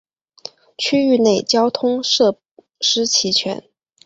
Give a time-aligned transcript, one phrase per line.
[0.79, 2.39] 区域内交通设
[2.79, 3.63] 置齐全。